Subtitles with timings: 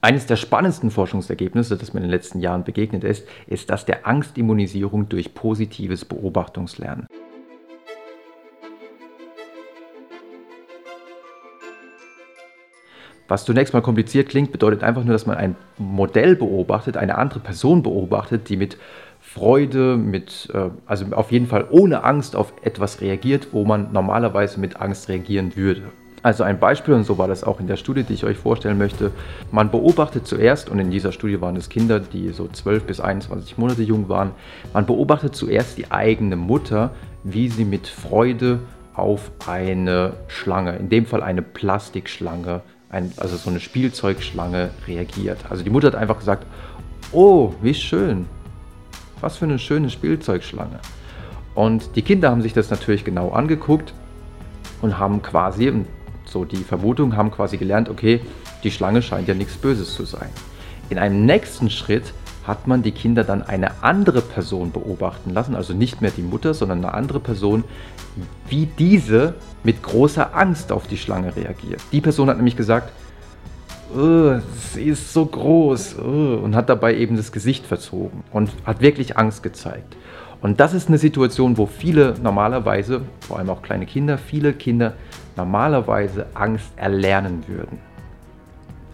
[0.00, 4.06] Eines der spannendsten Forschungsergebnisse, das mir in den letzten Jahren begegnet ist, ist das der
[4.06, 7.08] Angstimmunisierung durch positives Beobachtungslernen.
[13.26, 17.40] Was zunächst mal kompliziert klingt, bedeutet einfach nur, dass man ein Modell beobachtet, eine andere
[17.40, 18.78] Person beobachtet, die mit
[19.20, 24.60] Freude, mit, äh, also auf jeden Fall ohne Angst auf etwas reagiert, wo man normalerweise
[24.60, 25.82] mit Angst reagieren würde.
[26.22, 28.76] Also ein Beispiel, und so war das auch in der Studie, die ich euch vorstellen
[28.76, 29.12] möchte.
[29.52, 33.56] Man beobachtet zuerst, und in dieser Studie waren es Kinder, die so 12 bis 21
[33.56, 34.32] Monate jung waren,
[34.72, 36.90] man beobachtet zuerst die eigene Mutter,
[37.22, 38.58] wie sie mit Freude
[38.94, 45.38] auf eine Schlange, in dem Fall eine Plastikschlange, ein, also so eine Spielzeugschlange reagiert.
[45.48, 46.46] Also die Mutter hat einfach gesagt,
[47.12, 48.26] oh, wie schön,
[49.20, 50.80] was für eine schöne Spielzeugschlange.
[51.54, 53.94] Und die Kinder haben sich das natürlich genau angeguckt
[54.82, 55.72] und haben quasi,
[56.30, 58.20] so die Vermutung, haben quasi gelernt, okay,
[58.62, 60.28] die Schlange scheint ja nichts Böses zu sein.
[60.90, 62.12] In einem nächsten Schritt
[62.46, 66.54] hat man die Kinder dann eine andere Person beobachten lassen, also nicht mehr die Mutter,
[66.54, 67.64] sondern eine andere Person,
[68.48, 71.80] wie diese mit großer Angst auf die Schlange reagiert.
[71.92, 72.90] Die Person hat nämlich gesagt,
[73.94, 74.38] oh,
[74.72, 79.18] sie ist so groß oh, und hat dabei eben das Gesicht verzogen und hat wirklich
[79.18, 79.96] Angst gezeigt.
[80.40, 84.94] Und das ist eine Situation, wo viele normalerweise, vor allem auch kleine Kinder, viele Kinder
[85.36, 87.87] normalerweise Angst erlernen würden.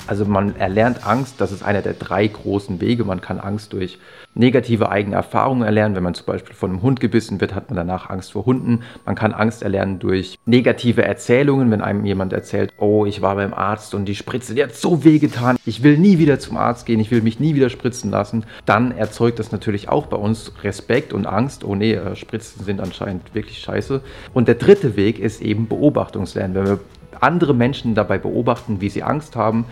[0.07, 3.05] Also man erlernt Angst, das ist einer der drei großen Wege.
[3.05, 3.99] Man kann Angst durch
[4.35, 5.95] negative eigene Erfahrungen erlernen.
[5.95, 8.83] Wenn man zum Beispiel von einem Hund gebissen wird, hat man danach Angst vor Hunden.
[9.07, 13.55] Man kann Angst erlernen durch negative Erzählungen, wenn einem jemand erzählt, oh, ich war beim
[13.55, 16.85] Arzt und die Spritze, die hat so weh getan, ich will nie wieder zum Arzt
[16.87, 18.45] gehen, ich will mich nie wieder spritzen lassen.
[18.67, 21.65] Dann erzeugt das natürlich auch bei uns Respekt und Angst.
[21.65, 24.01] Oh nee, äh, Spritzen sind anscheinend wirklich scheiße.
[24.33, 26.55] Und der dritte Weg ist eben Beobachtungslernen.
[26.55, 26.81] Wenn wir
[27.23, 29.67] andere Menschen dabei beobachten, wie sie Angst haben,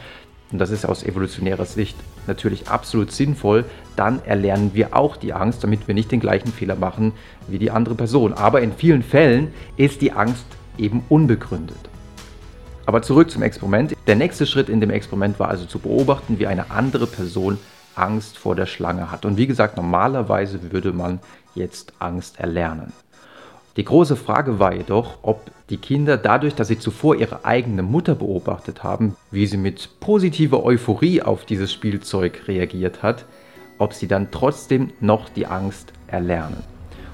[0.53, 3.65] und das ist aus evolutionärer Sicht natürlich absolut sinnvoll,
[3.97, 7.13] dann erlernen wir auch die Angst, damit wir nicht den gleichen Fehler machen
[7.49, 8.35] wie die andere Person.
[8.35, 10.45] Aber in vielen Fällen ist die Angst
[10.77, 11.79] eben unbegründet.
[12.85, 13.95] Aber zurück zum Experiment.
[14.07, 17.59] Der nächste Schritt in dem Experiment war also zu beobachten, wie eine andere Person
[17.95, 19.25] Angst vor der Schlange hat.
[19.25, 21.21] Und wie gesagt, normalerweise würde man
[21.55, 22.93] jetzt Angst erlernen.
[23.77, 28.15] Die große Frage war jedoch, ob die Kinder dadurch, dass sie zuvor ihre eigene Mutter
[28.15, 33.25] beobachtet haben, wie sie mit positiver Euphorie auf dieses Spielzeug reagiert hat,
[33.79, 36.63] ob sie dann trotzdem noch die Angst erlernen.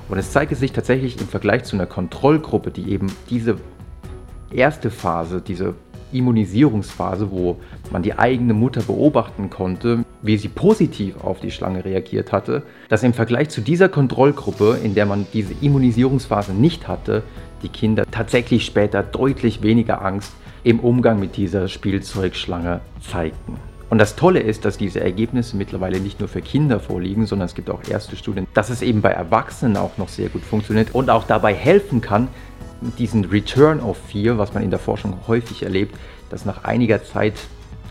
[0.08, 3.58] Und es zeigte sich tatsächlich im Vergleich zu einer Kontrollgruppe, die eben diese
[4.50, 5.74] erste Phase, diese
[6.10, 7.60] Immunisierungsphase, wo
[7.92, 13.02] man die eigene Mutter beobachten konnte, wie sie positiv auf die Schlange reagiert hatte, dass
[13.02, 17.22] im Vergleich zu dieser Kontrollgruppe, in der man diese Immunisierungsphase nicht hatte,
[17.62, 20.32] die Kinder tatsächlich später deutlich weniger Angst
[20.64, 23.56] im Umgang mit dieser Spielzeugschlange zeigten.
[23.90, 27.54] Und das Tolle ist, dass diese Ergebnisse mittlerweile nicht nur für Kinder vorliegen, sondern es
[27.54, 31.08] gibt auch erste Studien, dass es eben bei Erwachsenen auch noch sehr gut funktioniert und
[31.08, 32.28] auch dabei helfen kann,
[32.98, 35.96] diesen Return of Fear, was man in der Forschung häufig erlebt,
[36.28, 37.34] dass nach einiger Zeit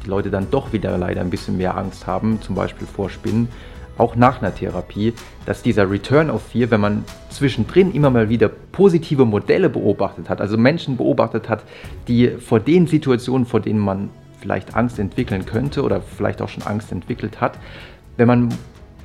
[0.08, 3.48] Leute dann doch wieder leider ein bisschen mehr Angst haben, zum Beispiel vor Spinnen,
[3.98, 5.14] auch nach einer Therapie,
[5.46, 10.42] dass dieser Return of Fear, wenn man zwischendrin immer mal wieder positive Modelle beobachtet hat,
[10.42, 11.64] also Menschen beobachtet hat,
[12.08, 14.10] die vor den Situationen, vor denen man
[14.40, 17.58] vielleicht Angst entwickeln könnte oder vielleicht auch schon Angst entwickelt hat,
[18.18, 18.54] wenn man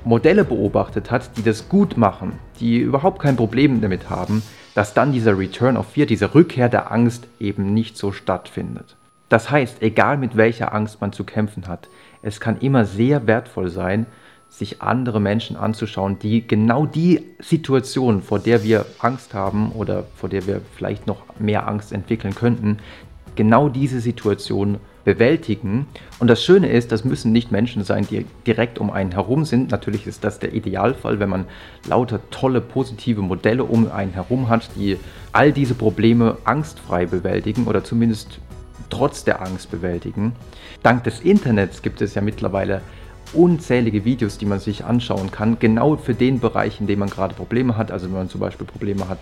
[0.05, 4.43] Modelle beobachtet hat, die das gut machen, die überhaupt kein Problem damit haben,
[4.75, 8.97] dass dann dieser Return of Fear, diese Rückkehr der Angst eben nicht so stattfindet.
[9.33, 11.89] Das heißt, egal mit welcher Angst man zu kämpfen hat,
[12.21, 14.05] es kann immer sehr wertvoll sein,
[14.51, 20.29] sich andere Menschen anzuschauen, die genau die Situation, vor der wir Angst haben oder vor
[20.29, 22.77] der wir vielleicht noch mehr Angst entwickeln könnten,
[23.35, 25.87] genau diese Situation bewältigen.
[26.19, 29.71] Und das Schöne ist, das müssen nicht Menschen sein, die direkt um einen herum sind.
[29.71, 31.47] Natürlich ist das der Idealfall, wenn man
[31.89, 34.99] lauter tolle, positive Modelle um einen herum hat, die
[35.33, 38.39] all diese Probleme angstfrei bewältigen oder zumindest
[38.91, 40.33] trotz der Angst bewältigen.
[40.83, 42.83] Dank des Internets gibt es ja mittlerweile
[43.33, 47.35] unzählige Videos, die man sich anschauen kann, genau für den Bereich, in dem man gerade
[47.35, 47.91] Probleme hat.
[47.91, 49.19] Also wenn man zum Beispiel Probleme hat,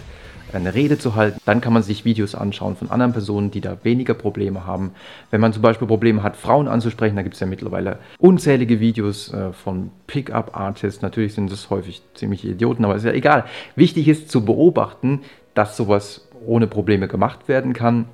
[0.55, 1.39] eine Rede zu halten.
[1.45, 4.93] Dann kann man sich Videos anschauen von anderen Personen, die da weniger Probleme haben.
[5.31, 9.33] Wenn man zum Beispiel Probleme hat, Frauen anzusprechen, da gibt es ja mittlerweile unzählige Videos
[9.33, 11.03] äh, von Pickup-Artists.
[11.03, 13.45] Natürlich sind das häufig ziemlich Idioten, aber ist ja egal.
[13.77, 15.21] Wichtig ist zu beobachten,
[15.55, 18.07] dass sowas ohne Probleme gemacht werden kann.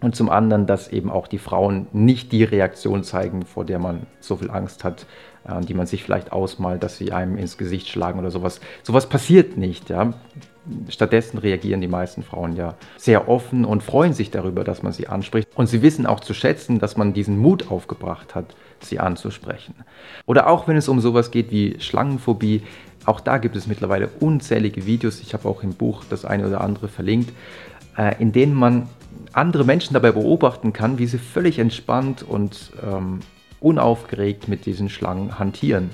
[0.00, 4.06] Und zum anderen, dass eben auch die Frauen nicht die Reaktion zeigen, vor der man
[4.20, 5.06] so viel Angst hat,
[5.48, 8.60] äh, die man sich vielleicht ausmalt, dass sie einem ins Gesicht schlagen oder sowas.
[8.82, 9.88] Sowas passiert nicht.
[9.88, 10.12] Ja?
[10.88, 15.06] Stattdessen reagieren die meisten Frauen ja sehr offen und freuen sich darüber, dass man sie
[15.06, 15.48] anspricht.
[15.54, 19.74] Und sie wissen auch zu schätzen, dass man diesen Mut aufgebracht hat, sie anzusprechen.
[20.26, 22.62] Oder auch wenn es um sowas geht wie Schlangenphobie,
[23.06, 26.60] auch da gibt es mittlerweile unzählige Videos, ich habe auch im Buch das eine oder
[26.60, 27.32] andere verlinkt,
[27.96, 28.88] äh, in denen man
[29.32, 33.20] andere Menschen dabei beobachten kann, wie sie völlig entspannt und ähm,
[33.60, 35.90] unaufgeregt mit diesen Schlangen hantieren.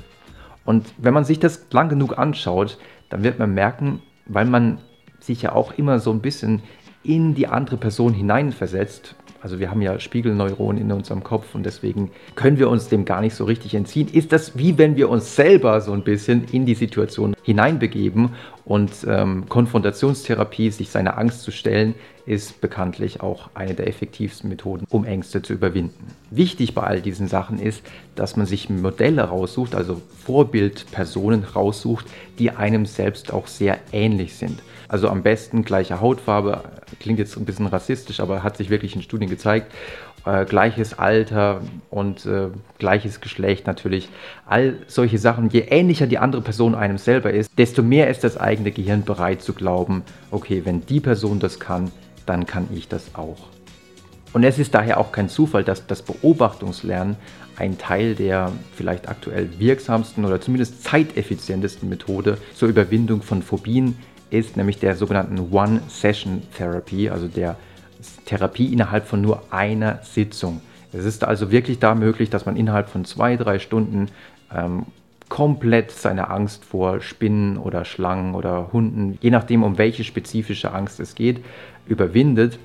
[0.64, 4.78] Und wenn man sich das lang genug anschaut, dann wird man merken, weil man
[5.20, 6.62] sich ja auch immer so ein bisschen
[7.02, 9.16] in die andere Person hineinversetzt.
[9.42, 13.20] Also wir haben ja Spiegelneuronen in unserem Kopf und deswegen können wir uns dem gar
[13.20, 14.06] nicht so richtig entziehen.
[14.06, 18.30] Ist das wie wenn wir uns selber so ein bisschen in die Situation hineinbegeben
[18.64, 24.86] und ähm, Konfrontationstherapie, sich seiner Angst zu stellen, ist bekanntlich auch eine der effektivsten Methoden,
[24.90, 26.06] um Ängste zu überwinden.
[26.30, 27.82] Wichtig bei all diesen Sachen ist,
[28.14, 32.06] dass man sich Modelle raussucht, also Vorbildpersonen raussucht,
[32.38, 34.60] die einem selbst auch sehr ähnlich sind.
[34.92, 36.64] Also am besten gleiche Hautfarbe,
[37.00, 39.72] klingt jetzt ein bisschen rassistisch, aber hat sich wirklich in Studien gezeigt.
[40.26, 42.48] Äh, gleiches Alter und äh,
[42.78, 44.10] gleiches Geschlecht natürlich.
[44.44, 45.48] All solche Sachen.
[45.48, 49.40] Je ähnlicher die andere Person einem selber ist, desto mehr ist das eigene Gehirn bereit
[49.40, 51.90] zu glauben, okay, wenn die Person das kann,
[52.26, 53.48] dann kann ich das auch.
[54.34, 57.16] Und es ist daher auch kein Zufall, dass das Beobachtungslernen
[57.56, 63.96] ein Teil der vielleicht aktuell wirksamsten oder zumindest zeiteffizientesten Methode zur Überwindung von Phobien
[64.32, 67.56] ist, nämlich der sogenannten One-Session-Therapy, also der
[68.24, 70.60] Therapie innerhalb von nur einer Sitzung.
[70.92, 74.08] Es ist also wirklich da möglich, dass man innerhalb von zwei, drei Stunden
[74.54, 74.86] ähm,
[75.28, 81.00] komplett seine Angst vor Spinnen oder Schlangen oder Hunden, je nachdem, um welche spezifische Angst
[81.00, 81.42] es geht,
[81.86, 82.58] überwindet.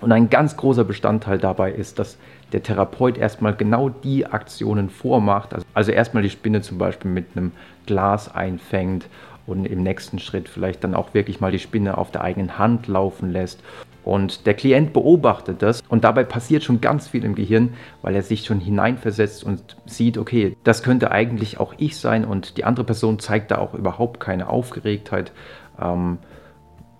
[0.00, 2.16] Und ein ganz großer Bestandteil dabei ist, dass
[2.52, 5.52] der Therapeut erstmal genau die Aktionen vormacht.
[5.52, 7.52] Also, also erstmal die Spinne zum Beispiel mit einem
[7.84, 9.06] Glas einfängt
[9.50, 12.86] und im nächsten Schritt vielleicht dann auch wirklich mal die Spinne auf der eigenen Hand
[12.86, 13.62] laufen lässt
[14.04, 18.22] und der Klient beobachtet das und dabei passiert schon ganz viel im Gehirn, weil er
[18.22, 22.84] sich schon hineinversetzt und sieht, okay, das könnte eigentlich auch ich sein und die andere
[22.84, 25.32] Person zeigt da auch überhaupt keine Aufgeregtheit.
[25.80, 26.18] Ähm,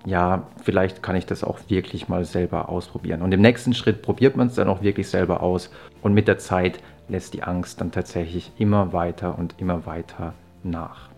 [0.06, 3.20] ja, vielleicht kann ich das auch wirklich mal selber ausprobieren.
[3.20, 5.70] Und im nächsten Schritt probiert man es dann auch wirklich selber aus
[6.02, 11.09] und mit der Zeit lässt die Angst dann tatsächlich immer weiter und immer weiter nach.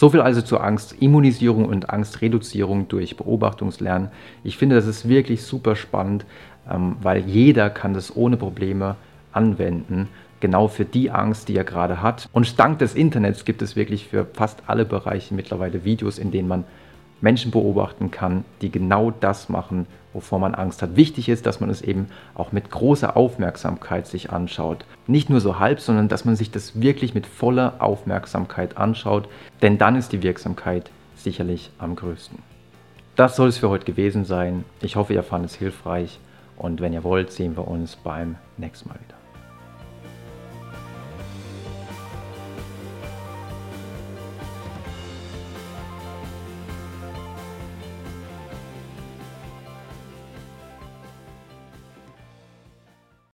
[0.00, 4.08] So viel also zur Angstimmunisierung und Angstreduzierung durch Beobachtungslernen.
[4.42, 6.24] Ich finde, das ist wirklich super spannend,
[6.70, 8.96] ähm, weil jeder kann das ohne Probleme
[9.32, 10.08] anwenden,
[10.40, 12.30] genau für die Angst, die er gerade hat.
[12.32, 16.48] Und dank des Internets gibt es wirklich für fast alle Bereiche mittlerweile Videos, in denen
[16.48, 16.64] man
[17.20, 20.96] Menschen beobachten kann, die genau das machen, wovor man Angst hat.
[20.96, 24.84] Wichtig ist, dass man es eben auch mit großer Aufmerksamkeit sich anschaut.
[25.06, 29.28] Nicht nur so halb, sondern dass man sich das wirklich mit voller Aufmerksamkeit anschaut,
[29.62, 32.38] denn dann ist die Wirksamkeit sicherlich am größten.
[33.16, 34.64] Das soll es für heute gewesen sein.
[34.80, 36.18] Ich hoffe, ihr fandet es hilfreich
[36.56, 39.19] und wenn ihr wollt, sehen wir uns beim nächsten Mal wieder.